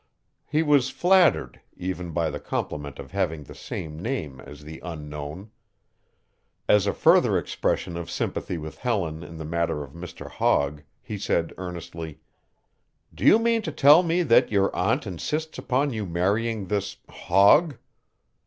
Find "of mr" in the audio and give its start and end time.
9.83-10.27